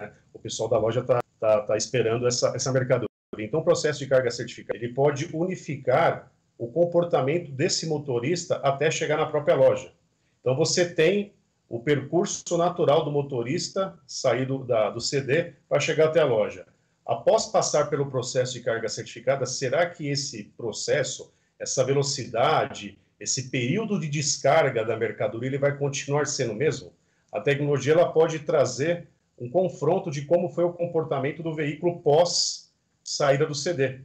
[0.00, 0.12] Né?
[0.32, 3.08] O pessoal da loja está tá, tá esperando essa, essa mercadoria.
[3.38, 9.16] Então, o processo de carga certificada, ele pode unificar o comportamento desse motorista até chegar
[9.16, 9.92] na própria loja.
[10.40, 11.34] Então você tem
[11.68, 16.66] o percurso natural do motorista sair do, da, do CD para chegar até a loja.
[17.04, 23.98] Após passar pelo processo de carga certificada, será que esse processo, essa velocidade, esse período
[23.98, 26.92] de descarga da mercadoria, ele vai continuar sendo o mesmo?
[27.32, 32.72] A tecnologia ela pode trazer um confronto de como foi o comportamento do veículo pós
[33.04, 34.00] saída do CD.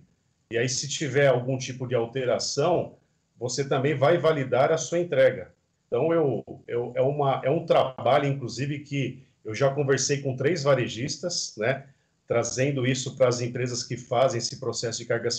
[0.52, 2.96] E aí, se tiver algum tipo de alteração,
[3.40, 5.52] você também vai validar a sua entrega.
[5.88, 10.64] Então, eu, eu, é, uma, é um trabalho, inclusive, que eu já conversei com três
[10.64, 11.86] varejistas, né,
[12.28, 15.30] trazendo isso para as empresas que fazem esse processo de carga,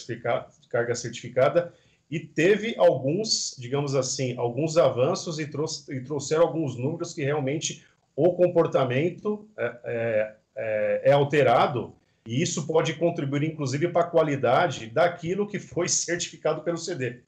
[0.68, 1.72] carga certificada,
[2.10, 7.84] e teve alguns, digamos assim, alguns avanços e, trouxe, e trouxeram alguns números que realmente
[8.16, 11.94] o comportamento é, é, é, é alterado
[12.26, 17.20] e isso pode contribuir, inclusive, para a qualidade daquilo que foi certificado pelo CD.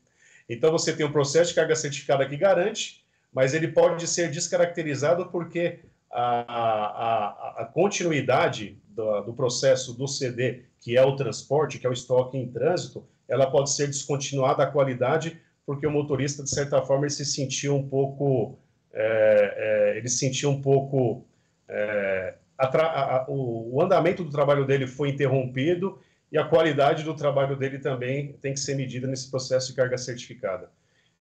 [0.48, 5.26] Então, você tem um processo de carga certificada que garante, mas ele pode ser descaracterizado
[5.26, 11.86] porque a, a, a continuidade do, do, processo do CD, que é o transporte, que
[11.86, 16.50] é o estoque em trânsito, ela pode ser descontinuada a qualidade porque o motorista, de
[16.50, 18.58] certa forma, se sentiu um pouco
[18.94, 21.26] é, é, ele se sentiu um pouco.
[21.68, 25.98] É, a, a, o, o andamento do trabalho dele foi interrompido
[26.30, 29.98] e a qualidade do trabalho dele também tem que ser medida nesse processo de carga
[29.98, 30.70] certificada.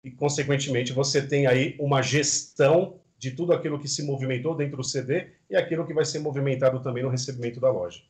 [0.03, 4.85] E, consequentemente, você tem aí uma gestão de tudo aquilo que se movimentou dentro do
[4.85, 8.03] CD e aquilo que vai ser movimentado também no recebimento da loja.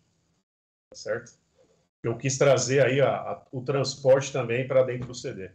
[0.91, 1.33] Tá certo?
[2.03, 5.51] Eu quis trazer aí a, a, o transporte também para dentro do CD.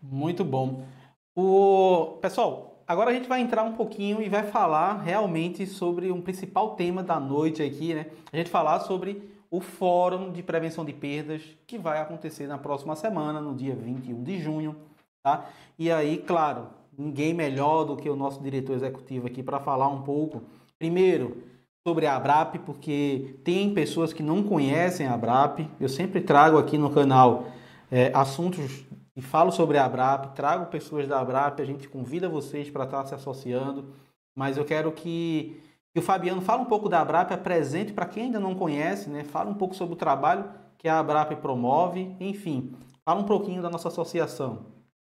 [0.00, 0.84] Muito bom.
[1.34, 6.20] O pessoal, agora a gente vai entrar um pouquinho e vai falar realmente sobre um
[6.20, 8.06] principal tema da noite aqui, né?
[8.30, 12.94] A gente falar sobre o Fórum de Prevenção de Perdas que vai acontecer na próxima
[12.94, 14.76] semana, no dia 21 de junho,
[15.22, 15.46] tá?
[15.78, 16.66] E aí, claro,
[16.98, 20.42] ninguém melhor do que o nosso diretor executivo aqui para falar um pouco,
[20.78, 21.44] primeiro,
[21.86, 25.66] sobre a Abrap, porque tem pessoas que não conhecem a Abrap.
[25.80, 27.46] Eu sempre trago aqui no canal
[27.90, 32.70] é, assuntos e falo sobre a Abrap, trago pessoas da Abrap, a gente convida vocês
[32.70, 33.94] para estar se associando,
[34.34, 35.60] mas eu quero que,
[35.92, 39.24] que o Fabiano fale um pouco da Abrap, apresente para quem ainda não conhece, né?
[39.24, 42.72] fala um pouco sobre o trabalho que a Abrap promove, enfim,
[43.04, 44.66] fala um pouquinho da nossa associação.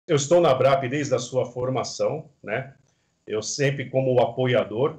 [0.06, 2.74] Eu estou na Abrap desde a sua formação, né?
[3.24, 4.98] Eu sempre como apoiador,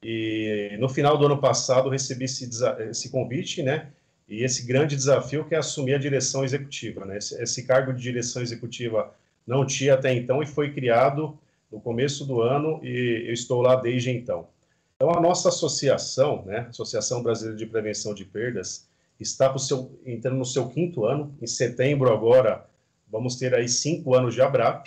[0.00, 2.48] e no final do ano passado recebi esse,
[2.90, 3.90] esse convite, né?
[4.28, 7.18] E esse grande desafio que é assumir a direção executiva, né?
[7.18, 9.14] Esse, esse, cargo de direção executiva
[9.46, 11.38] não tinha até então e foi criado
[11.70, 14.48] no começo do ano e eu estou lá desde então.
[14.96, 16.66] Então a nossa associação, né?
[16.70, 18.88] Associação Brasileira de Prevenção de Perdas,
[19.20, 21.36] está seu, entrando no seu quinto ano.
[21.40, 22.66] Em setembro agora
[23.10, 24.86] vamos ter aí cinco anos de Abrap.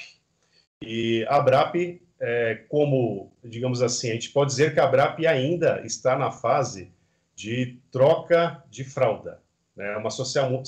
[0.82, 5.82] E a Abrap é, como, digamos assim, a gente pode dizer que a Abrap ainda
[5.86, 6.92] está na fase
[7.38, 9.40] de troca de fralda.
[9.76, 9.94] Né?
[9.94, 10.64] É, uma associação,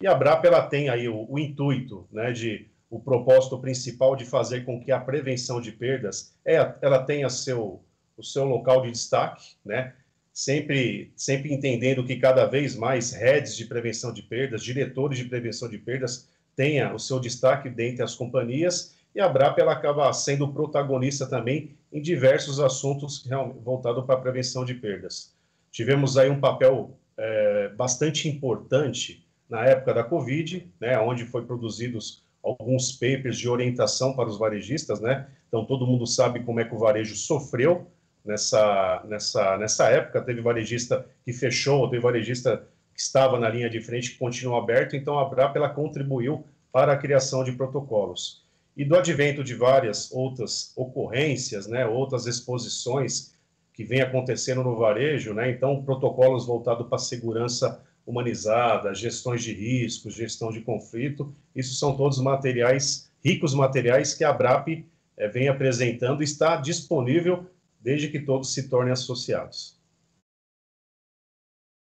[0.01, 4.25] E a Abrap, ela tem aí o, o, intuito, né, de o propósito principal de
[4.25, 7.81] fazer com que a prevenção de perdas, é, ela tenha seu,
[8.17, 9.95] o seu local de destaque, né?
[10.33, 15.69] Sempre, sempre entendendo que cada vez mais redes de prevenção de perdas, diretores de prevenção
[15.69, 20.53] de perdas, tenha o seu destaque dentre as companhias e a BRAP ela acaba sendo
[20.53, 23.27] protagonista também em diversos assuntos
[23.63, 25.35] voltados para a prevenção de perdas.
[25.71, 32.23] Tivemos aí um papel é, bastante importante na época da Covid, né, onde foi produzidos
[32.43, 35.27] alguns papers de orientação para os varejistas, né?
[35.49, 37.87] Então todo mundo sabe como é que o varejo sofreu
[38.25, 40.23] nessa nessa nessa época.
[40.23, 44.97] Teve varejista que fechou, teve varejista que estava na linha de frente que continuou aberto.
[44.97, 48.45] Então a BRAP ela contribuiu para a criação de protocolos
[48.77, 53.35] e do advento de várias outras ocorrências, né, outras exposições
[53.75, 60.15] que vem acontecendo no varejo, né, então protocolos voltados para segurança humanizada, gestões de riscos,
[60.15, 64.85] gestão de conflito, isso são todos materiais, ricos materiais que a BRAP
[65.17, 67.47] é, vem apresentando e está disponível
[67.81, 69.79] desde que todos se tornem associados.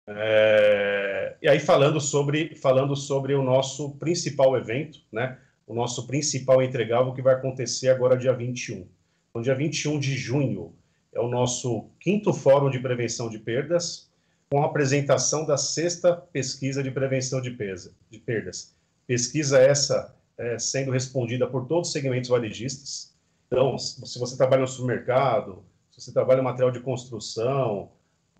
[0.10, 6.62] É, e aí falando sobre, falando sobre o nosso principal evento, né, o nosso principal
[6.62, 8.88] entregável que vai acontecer agora dia 21.
[9.30, 10.74] Então, dia 21 de junho
[11.14, 14.07] é o nosso quinto fórum de prevenção de perdas,
[14.50, 18.74] com a apresentação da sexta pesquisa de prevenção de, pesa, de perdas.
[19.06, 23.14] Pesquisa essa é, sendo respondida por todos os segmentos varejistas.
[23.48, 27.90] Então, se você trabalha no supermercado, se você trabalha no material de construção,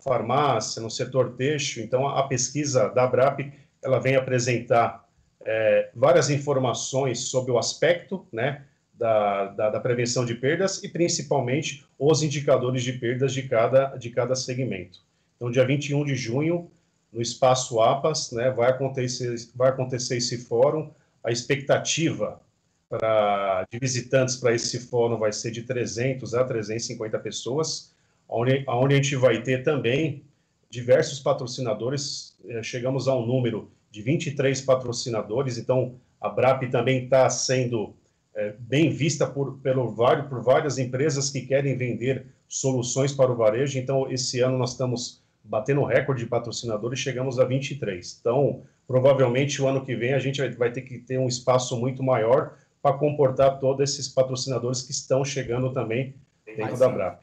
[0.02, 3.52] farmácia, no setor têxtil, então a pesquisa da ABRAP
[3.82, 5.08] ela vem apresentar
[5.44, 8.64] é, várias informações sobre o aspecto né,
[8.94, 14.10] da, da, da, prevenção de perdas e principalmente os indicadores de perdas de cada, de
[14.10, 15.07] cada segmento.
[15.38, 16.68] Então, dia 21 de junho,
[17.12, 20.90] no Espaço APAS, né, vai, acontecer, vai acontecer esse fórum.
[21.22, 22.40] A expectativa
[22.88, 27.94] pra, de visitantes para esse fórum vai ser de 300 a 350 pessoas,
[28.28, 30.24] onde, onde a gente vai ter também
[30.68, 37.30] diversos patrocinadores, é, chegamos a um número de 23 patrocinadores, então a BRAP também está
[37.30, 37.94] sendo
[38.34, 39.94] é, bem vista por, pelo,
[40.28, 43.78] por várias empresas que querem vender soluções para o varejo.
[43.78, 48.18] Então, esse ano nós estamos batendo recorde de patrocinadores, chegamos a 23.
[48.20, 52.02] Então, provavelmente o ano que vem a gente vai ter que ter um espaço muito
[52.02, 57.22] maior para comportar todos esses patrocinadores que estão chegando também dentro da BRAP.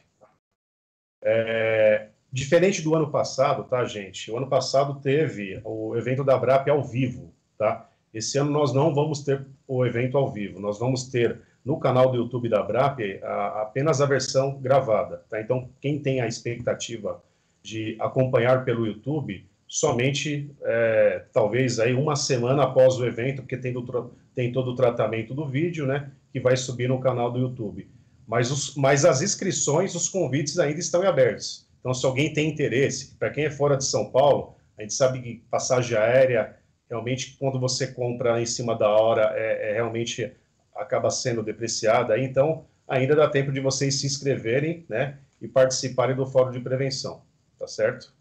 [1.23, 4.30] É, diferente do ano passado, tá, gente?
[4.32, 7.89] O ano passado teve o evento da BRAP ao vivo, tá?
[8.13, 12.11] Esse ano nós não vamos ter o evento ao vivo, nós vamos ter no canal
[12.11, 15.23] do YouTube da BRAP a, apenas a versão gravada.
[15.30, 15.41] Tá?
[15.41, 17.21] Então, quem tem a expectativa
[17.66, 23.74] de acompanhar pelo YouTube, somente é, talvez aí uma semana após o evento, porque tem,
[23.74, 27.89] do, tem todo o tratamento do vídeo, né, que vai subir no canal do YouTube.
[28.28, 31.68] Mas, os, mas as inscrições, os convites ainda estão abertos.
[31.80, 35.22] Então, se alguém tem interesse, para quem é fora de São Paulo, a gente sabe
[35.22, 36.55] que passagem aérea
[36.89, 40.32] realmente quando você compra em cima da hora é, é realmente
[40.76, 42.18] acaba sendo depreciada.
[42.20, 47.22] Então ainda dá tempo de vocês se inscreverem, né, e participarem do fórum de prevenção,
[47.58, 48.14] tá certo?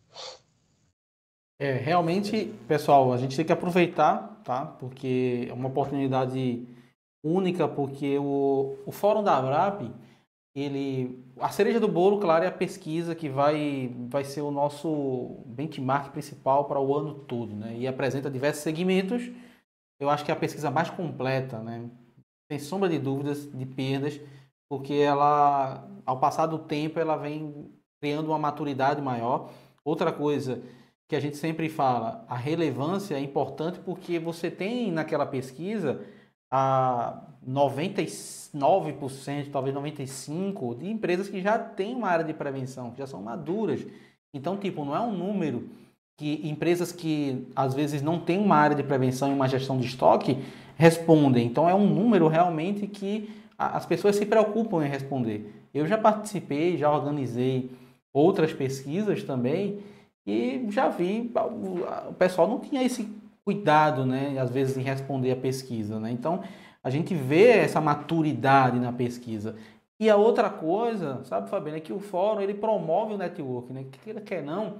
[1.58, 4.66] É, realmente, pessoal, a gente tem que aproveitar, tá?
[4.66, 6.66] Porque é uma oportunidade
[7.22, 9.90] única, porque o, o Fórum da Abrap,
[10.54, 15.42] ele a cereja do bolo, claro, é a pesquisa que vai, vai ser o nosso
[15.46, 17.76] benchmark principal para o ano todo, né?
[17.76, 19.30] E apresenta diversos segmentos.
[19.98, 21.90] Eu acho que é a pesquisa mais completa, né?
[22.50, 24.20] Sem sombra de dúvidas, de perdas,
[24.68, 27.72] porque ela, ao passar do tempo, ela vem
[28.04, 29.48] criando uma maturidade maior.
[29.82, 30.60] outra coisa
[31.08, 36.02] que a gente sempre fala, a relevância é importante porque você tem naquela pesquisa
[36.50, 43.06] a 99%, talvez 95% de empresas que já têm uma área de prevenção, que já
[43.06, 43.86] são maduras.
[44.34, 45.66] Então, tipo, não é um número
[46.18, 49.86] que empresas que às vezes não têm uma área de prevenção e uma gestão de
[49.86, 50.44] estoque
[50.76, 51.46] respondem.
[51.46, 55.50] Então, é um número realmente que as pessoas se preocupam em responder.
[55.72, 57.70] Eu já participei, já organizei
[58.14, 59.82] outras pesquisas também
[60.26, 61.30] e já vi
[62.08, 63.06] o pessoal não tinha esse
[63.44, 66.00] cuidado, né, às vezes, em responder a pesquisa.
[66.00, 66.10] Né?
[66.10, 66.42] Então,
[66.82, 69.54] a gente vê essa maturidade na pesquisa.
[70.00, 73.84] E a outra coisa, sabe, Fabiano, é que o fórum ele promove o network, né?
[73.90, 74.78] Que queira quer não,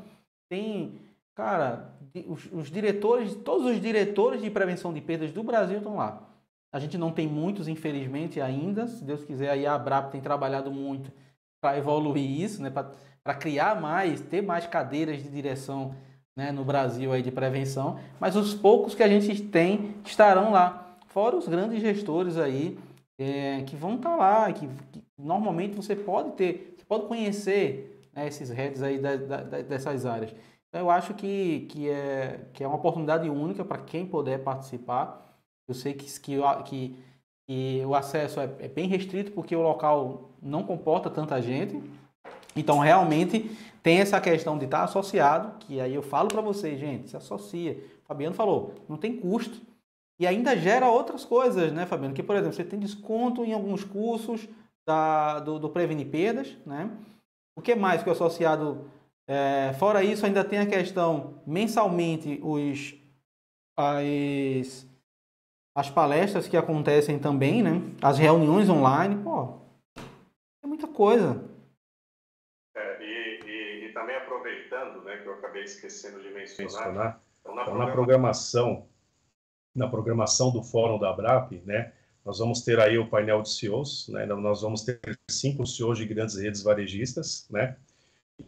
[0.49, 0.99] tem,
[1.35, 1.93] cara,
[2.27, 6.23] os, os, diretores, todos os diretores de prevenção de perdas do Brasil estão lá.
[6.73, 8.89] A gente não tem muitos, infelizmente, ainda.
[8.89, 11.13] Se Deus quiser, aí a Abrap tem trabalhado muito
[11.61, 12.71] para evoluir isso, né?
[13.25, 15.95] Para criar mais, ter mais cadeiras de direção
[16.37, 20.97] né, no Brasil aí de prevenção, mas os poucos que a gente tem estarão lá,
[21.07, 22.77] fora os grandes gestores aí
[23.19, 28.09] é, que vão estar tá lá, que, que, normalmente você pode ter, você pode conhecer
[28.13, 30.35] né, esses heads aí da, da, dessas áreas.
[30.69, 35.39] Então eu acho que, que, é, que é uma oportunidade única para quem puder participar.
[35.69, 36.97] Eu sei que, que, que,
[37.47, 41.81] que o acesso é, é bem restrito porque o local não comporta tanta gente.
[42.57, 43.51] Então, realmente,
[43.83, 47.83] tem essa questão de estar associado, que aí eu falo para vocês, gente, se associa.
[48.05, 49.61] Fabiano falou, não tem custo.
[50.19, 52.15] E ainda gera outras coisas, né, Fabiano?
[52.15, 54.49] Que, por exemplo, você tem desconto em alguns cursos
[54.87, 56.89] da, do, do Prevenir Perdas, né?
[57.57, 58.91] O que mais que o associado...
[59.27, 62.95] É, fora isso, ainda tem a questão, mensalmente, os,
[63.75, 64.87] as,
[65.75, 67.81] as palestras que acontecem também, né?
[68.03, 69.55] As reuniões online, pô,
[70.63, 71.43] é muita coisa.
[75.55, 76.73] Acabei esquecendo de mencionar.
[76.73, 77.25] mencionar.
[77.41, 78.87] Então, na, então, na programação,
[79.75, 81.93] na programação do Fórum da ABRAP, né,
[82.25, 86.07] nós vamos ter aí o painel de CEOs, né, nós vamos ter cinco CEOs de
[86.07, 87.77] grandes redes varejistas, né,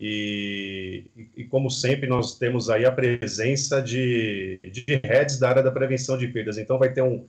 [0.01, 1.07] e,
[1.37, 6.19] e, como sempre, nós temos aí a presença de, de heads da área da prevenção
[6.19, 6.59] de perdas.
[6.59, 7.29] Então, vai ter um,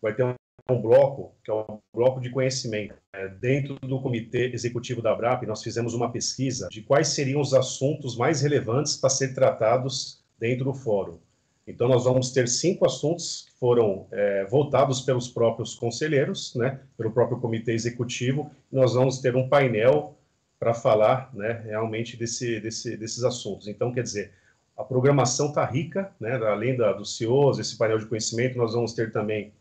[0.00, 0.34] vai ter um,
[0.70, 2.94] um bloco, que é o bloco de conhecimento.
[3.12, 7.52] É, dentro do comitê executivo da ABRAP, nós fizemos uma pesquisa de quais seriam os
[7.52, 11.18] assuntos mais relevantes para ser tratados dentro do fórum.
[11.66, 17.12] Então, nós vamos ter cinco assuntos que foram é, voltados pelos próprios conselheiros, né, pelo
[17.12, 18.50] próprio comitê executivo.
[18.72, 20.16] Nós vamos ter um painel
[20.58, 23.68] para falar né, realmente desse, desse, desses assuntos.
[23.68, 24.32] Então, quer dizer,
[24.76, 28.92] a programação está rica, né, além da, dos CEOs, esse painel de conhecimento, nós vamos
[28.92, 29.52] ter também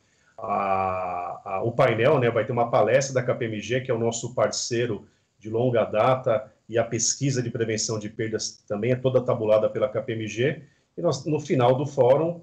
[0.42, 4.34] a, a, o painel, né, vai ter uma palestra da KPMG, que é o nosso
[4.34, 9.70] parceiro de longa data, e a pesquisa de prevenção de perdas também é toda tabulada
[9.70, 10.62] pela KPMG.
[10.98, 12.42] E nós, no final do fórum,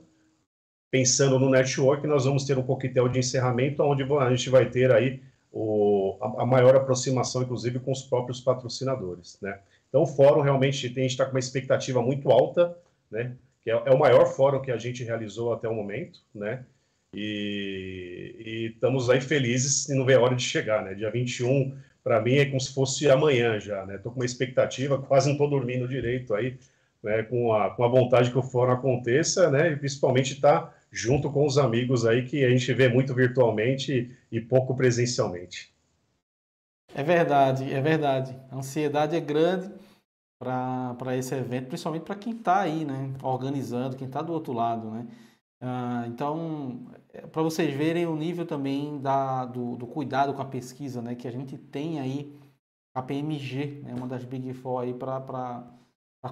[0.91, 4.93] pensando no network, nós vamos ter um coquetel de encerramento, onde a gente vai ter
[4.93, 5.23] aí
[5.53, 9.39] o, a, a, maior aproximação, inclusive, com os próprios patrocinadores.
[9.41, 9.59] Né?
[9.89, 12.77] Então, o fórum realmente tem, a gente está com uma expectativa muito alta,
[13.11, 13.37] né?
[13.63, 16.65] que é, é, o maior fórum que a gente realizou até o momento, né?
[17.15, 20.95] E, estamos aí felizes e não vê a hora de chegar, né?
[20.95, 23.97] Dia 21, para mim, é como se fosse amanhã já, né?
[23.97, 26.59] Estou com uma expectativa, quase não estou dormindo direito aí,
[27.03, 27.23] né?
[27.23, 29.73] Com a, com a vontade que o fórum aconteça, né?
[29.73, 34.17] E principalmente estar tá junto com os amigos aí que a gente vê muito virtualmente
[34.31, 35.75] e pouco presencialmente.
[36.95, 38.35] É verdade, é verdade.
[38.51, 39.71] A ansiedade é grande
[40.39, 44.91] para esse evento, principalmente para quem está aí, né, organizando, quem está do outro lado,
[44.91, 45.07] né.
[45.61, 50.45] Ah, então, é, para vocês verem o nível também da, do, do, cuidado com a
[50.45, 52.37] pesquisa, né, que a gente tem aí,
[52.95, 55.65] a PMG, né, uma das Big Four aí para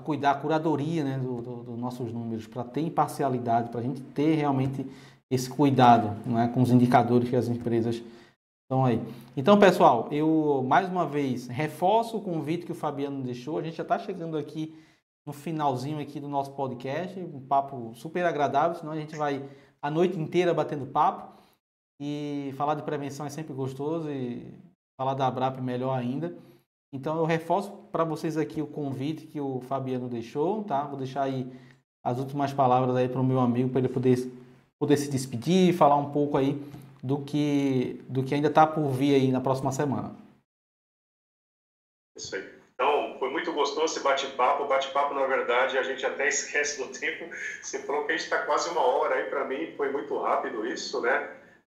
[0.04, 4.00] cuidar, a curadoria, né, dos do, do nossos números, para ter imparcialidade, para a gente
[4.00, 4.86] ter realmente
[5.30, 8.02] esse cuidado, né, com os indicadores que as empresas
[8.66, 9.00] então aí.
[9.36, 13.58] Então, pessoal, eu mais uma vez reforço o convite que o Fabiano deixou.
[13.58, 14.74] A gente já está chegando aqui
[15.26, 19.42] no finalzinho aqui do nosso podcast, um papo super agradável, senão a gente vai
[19.80, 21.34] a noite inteira batendo papo.
[22.00, 24.52] E falar de prevenção é sempre gostoso e
[24.96, 26.36] falar da ABRAP melhor ainda.
[26.92, 30.84] Então eu reforço para vocês aqui o convite que o Fabiano deixou, tá?
[30.84, 31.52] Vou deixar aí
[32.02, 34.30] as últimas palavras aí para o meu amigo para ele poder,
[34.78, 36.60] poder se despedir, falar um pouco aí
[37.02, 40.14] do que, do que ainda está por vir aí na próxima semana.
[42.16, 42.53] Isso aí.
[43.64, 44.66] Gostoso esse bate-papo.
[44.66, 47.30] Bate-papo, na verdade, a gente até esquece do tempo.
[47.62, 49.24] Você falou que a gente está quase uma hora aí.
[49.30, 51.30] Para mim, foi muito rápido isso, né?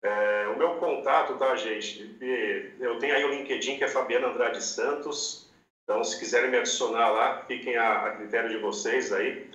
[0.04, 2.18] É, o meu contato, tá, gente?
[2.78, 5.50] Eu tenho aí o LinkedIn, que é Fabiana Andrade Santos.
[5.84, 9.50] Então, se quiserem me adicionar lá, fiquem a, a critério de vocês aí.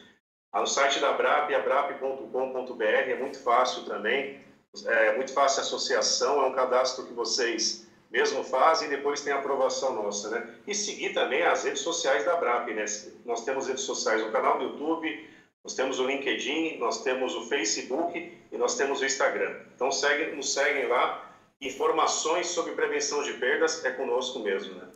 [0.55, 4.41] No site da Brap, abrap.com.br, é muito fácil também.
[4.87, 9.33] É muito fácil a associação, é um cadastro que vocês mesmo fazem e depois tem
[9.33, 10.55] a aprovação nossa, né?
[10.67, 12.85] E seguir também as redes sociais da BRAP, né?
[13.25, 15.29] Nós temos redes sociais no canal do YouTube,
[15.65, 19.57] nós temos o LinkedIn, nós temos o Facebook e nós temos o Instagram.
[19.75, 21.31] Então segue, nos seguem lá.
[21.59, 24.89] Informações sobre prevenção de perdas é conosco mesmo, né?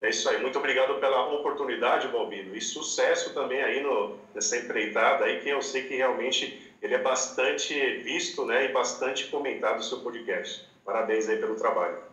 [0.00, 0.40] É isso aí.
[0.40, 2.54] Muito obrigado pela oportunidade, Balbino.
[2.54, 6.98] E sucesso também aí no, nessa empreitada aí, que eu sei que realmente ele é
[6.98, 10.68] bastante visto né, e bastante comentado o seu podcast.
[10.84, 12.11] Parabéns aí pelo trabalho.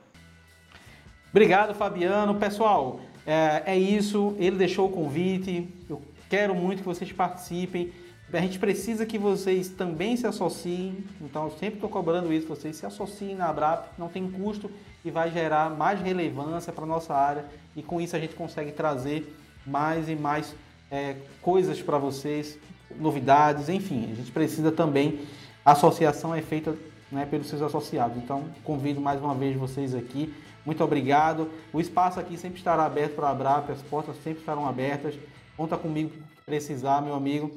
[1.31, 2.35] Obrigado, Fabiano.
[2.35, 4.35] Pessoal, é, é isso.
[4.37, 5.67] Ele deixou o convite.
[5.89, 7.91] Eu quero muito que vocês participem.
[8.31, 11.03] A gente precisa que vocês também se associem.
[11.21, 12.47] Então, eu sempre estou cobrando isso.
[12.47, 13.87] Vocês se associem na Abrap.
[13.97, 14.69] Não tem custo
[15.03, 17.45] e vai gerar mais relevância para a nossa área.
[17.75, 20.53] E com isso a gente consegue trazer mais e mais
[20.91, 22.57] é, coisas para vocês
[22.97, 25.19] novidades, enfim, a gente precisa também,
[25.63, 26.75] a associação é feita
[27.11, 28.17] né, pelos seus associados.
[28.17, 30.33] Então, convido mais uma vez vocês aqui.
[30.65, 31.49] Muito obrigado.
[31.73, 35.15] O espaço aqui sempre estará aberto para a Abrap, as portas sempre estarão abertas.
[35.55, 37.51] Conta comigo se precisar, meu amigo.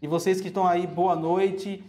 [0.00, 1.82] E vocês que estão aí, boa noite.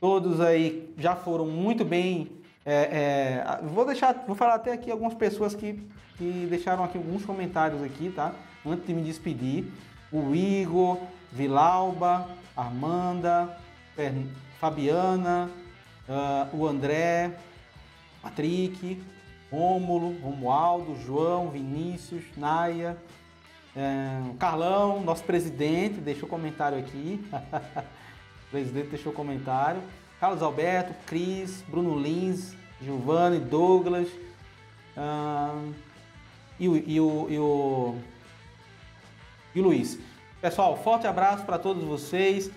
[0.00, 2.30] Todos aí já foram muito bem.
[2.64, 5.82] É, é, vou deixar, vou falar até aqui algumas pessoas que,
[6.16, 8.34] que deixaram aqui alguns comentários aqui, tá?
[8.64, 9.64] Antes de me despedir.
[10.12, 10.98] O Igor,
[11.32, 13.56] Vilauba, Armanda,
[14.58, 15.50] Fabiana,
[16.08, 17.32] uh, o André,
[18.22, 19.02] Patrick,
[19.50, 22.96] Rômulo, Romualdo, João, Vinícius, Naia,
[23.74, 27.20] uh, Carlão, nosso presidente, deixou comentário aqui.
[27.32, 29.82] o presidente deixou comentário.
[30.20, 34.08] Carlos Alberto, Cris, Bruno Lins, Giovanni, Douglas.
[34.96, 35.72] Uh,
[36.58, 37.94] e, o, e, o, e, o,
[39.54, 39.98] e o Luiz.
[40.40, 42.50] Pessoal, forte abraço para todos vocês.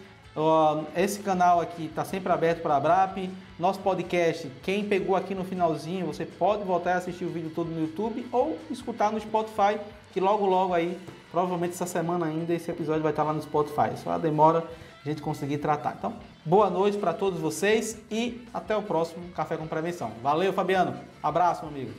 [0.95, 3.29] Esse canal aqui está sempre aberto para a Abrap.
[3.59, 7.69] Nosso podcast, quem pegou aqui no finalzinho, você pode voltar a assistir o vídeo todo
[7.69, 9.79] no YouTube ou escutar no Spotify,
[10.11, 10.99] que logo logo aí,
[11.31, 13.95] provavelmente essa semana ainda, esse episódio vai estar lá no Spotify.
[14.03, 14.65] Só demora
[15.05, 15.95] a gente conseguir tratar.
[15.99, 20.11] Então, boa noite para todos vocês e até o próximo Café com Prevenção.
[20.23, 20.95] Valeu, Fabiano.
[21.21, 21.91] Abraço, meu amigo.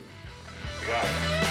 [0.77, 1.44] Obrigado.